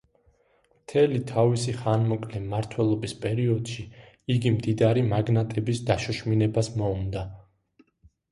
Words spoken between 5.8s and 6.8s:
დაშოშმინებას